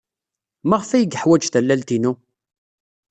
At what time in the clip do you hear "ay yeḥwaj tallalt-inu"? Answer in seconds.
0.91-2.13